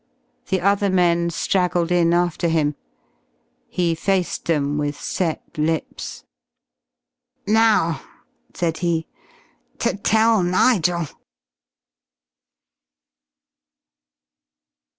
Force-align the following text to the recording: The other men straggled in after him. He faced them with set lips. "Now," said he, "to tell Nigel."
The 0.47 0.61
other 0.61 0.89
men 0.89 1.29
straggled 1.29 1.91
in 1.91 2.11
after 2.11 2.47
him. 2.47 2.73
He 3.69 3.93
faced 3.93 4.45
them 4.45 4.79
with 4.79 4.99
set 4.99 5.43
lips. 5.59 6.23
"Now," 7.45 8.01
said 8.55 8.79
he, 8.79 9.05
"to 9.77 9.95
tell 9.97 10.41
Nigel." 10.41 11.05